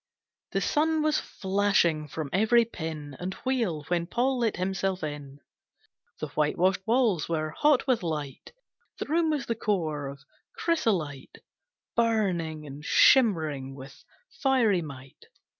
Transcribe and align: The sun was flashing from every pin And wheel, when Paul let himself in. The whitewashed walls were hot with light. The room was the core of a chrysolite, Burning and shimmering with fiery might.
The 0.53 0.61
sun 0.61 1.03
was 1.03 1.19
flashing 1.19 2.07
from 2.07 2.31
every 2.33 2.65
pin 2.65 3.15
And 3.19 3.35
wheel, 3.45 3.83
when 3.89 4.07
Paul 4.07 4.39
let 4.39 4.55
himself 4.57 5.03
in. 5.03 5.41
The 6.19 6.29
whitewashed 6.29 6.81
walls 6.87 7.29
were 7.29 7.51
hot 7.51 7.85
with 7.85 8.01
light. 8.01 8.51
The 8.97 9.05
room 9.05 9.29
was 9.29 9.45
the 9.45 9.53
core 9.53 10.07
of 10.07 10.17
a 10.21 10.59
chrysolite, 10.59 11.37
Burning 11.95 12.65
and 12.65 12.83
shimmering 12.83 13.75
with 13.75 14.03
fiery 14.41 14.81
might. 14.81 15.25